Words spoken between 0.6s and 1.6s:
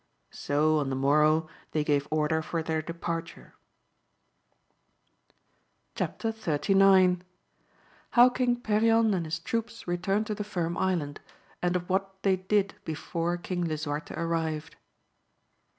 on the morrow